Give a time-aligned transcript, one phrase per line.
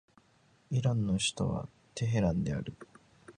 [0.71, 2.73] イランの首都はテヘランである